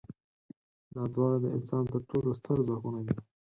دا 0.95 1.03
دواړه 1.13 1.37
د 1.41 1.45
انسان 1.57 1.83
تر 1.93 2.01
ټولو 2.09 2.29
ستر 2.39 2.57
ځواکونه 2.67 2.99
دي. 3.07 3.15